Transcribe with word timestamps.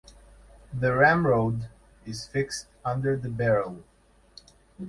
The 0.73 0.93
ramrod 0.95 1.69
is 2.07 2.25
fixed 2.25 2.65
under 2.83 3.15
the 3.15 3.29
barrel. 3.29 3.83